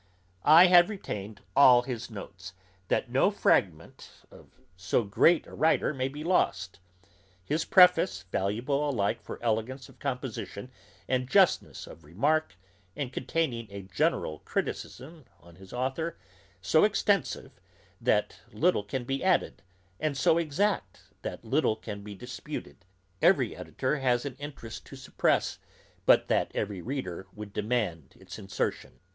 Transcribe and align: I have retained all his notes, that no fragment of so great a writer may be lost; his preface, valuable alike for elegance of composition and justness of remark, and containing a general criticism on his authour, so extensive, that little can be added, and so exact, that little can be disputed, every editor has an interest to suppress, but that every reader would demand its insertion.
I 0.41 0.65
have 0.65 0.89
retained 0.89 1.41
all 1.55 1.83
his 1.83 2.09
notes, 2.09 2.53
that 2.87 3.11
no 3.11 3.29
fragment 3.29 4.09
of 4.31 4.59
so 4.75 5.03
great 5.03 5.45
a 5.45 5.53
writer 5.53 5.93
may 5.93 6.07
be 6.07 6.23
lost; 6.23 6.79
his 7.45 7.65
preface, 7.65 8.23
valuable 8.31 8.89
alike 8.89 9.21
for 9.21 9.37
elegance 9.43 9.89
of 9.89 9.99
composition 9.99 10.71
and 11.07 11.29
justness 11.29 11.85
of 11.85 12.03
remark, 12.03 12.55
and 12.95 13.13
containing 13.13 13.67
a 13.71 13.83
general 13.83 14.39
criticism 14.39 15.25
on 15.39 15.57
his 15.57 15.71
authour, 15.71 16.17
so 16.63 16.83
extensive, 16.83 17.51
that 18.01 18.39
little 18.51 18.83
can 18.83 19.03
be 19.03 19.23
added, 19.23 19.61
and 19.99 20.17
so 20.17 20.39
exact, 20.39 21.11
that 21.21 21.45
little 21.45 21.75
can 21.75 22.01
be 22.01 22.15
disputed, 22.15 22.85
every 23.21 23.55
editor 23.55 23.99
has 23.99 24.25
an 24.25 24.35
interest 24.39 24.83
to 24.87 24.95
suppress, 24.95 25.59
but 26.07 26.27
that 26.27 26.51
every 26.55 26.81
reader 26.81 27.27
would 27.35 27.53
demand 27.53 28.15
its 28.19 28.39
insertion. 28.39 28.99